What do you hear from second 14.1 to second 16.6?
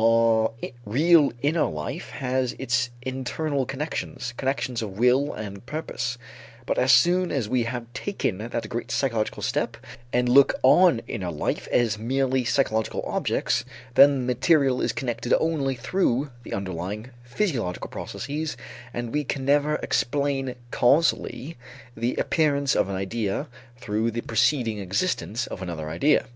the material is connected only through the